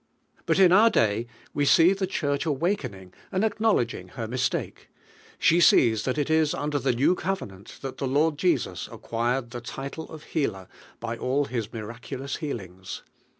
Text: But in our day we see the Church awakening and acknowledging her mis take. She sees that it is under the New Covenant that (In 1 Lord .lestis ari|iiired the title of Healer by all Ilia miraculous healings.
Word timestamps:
But 0.47 0.57
in 0.57 0.71
our 0.71 0.89
day 0.89 1.27
we 1.53 1.63
see 1.63 1.93
the 1.93 2.07
Church 2.07 2.43
awakening 2.47 3.13
and 3.31 3.43
acknowledging 3.45 4.07
her 4.07 4.27
mis 4.27 4.49
take. 4.49 4.89
She 5.37 5.59
sees 5.61 6.05
that 6.05 6.17
it 6.17 6.27
is 6.27 6.55
under 6.55 6.79
the 6.79 6.91
New 6.91 7.13
Covenant 7.13 7.77
that 7.83 8.01
(In 8.01 8.07
1 8.07 8.13
Lord 8.15 8.37
.lestis 8.39 8.89
ari|iiired 8.89 9.51
the 9.51 9.61
title 9.61 10.09
of 10.09 10.23
Healer 10.23 10.67
by 10.99 11.17
all 11.19 11.45
Ilia 11.51 11.67
miraculous 11.71 12.37
healings. 12.37 13.03